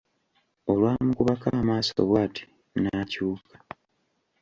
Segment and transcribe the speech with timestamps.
[0.71, 2.43] Olwamukubako amaaso bw'ati
[2.81, 3.55] n'akyuka.